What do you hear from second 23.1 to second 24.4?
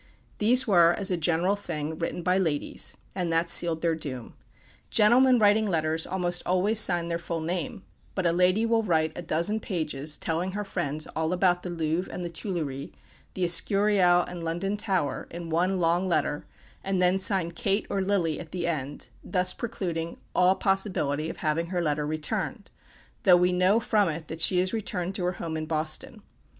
though we know from it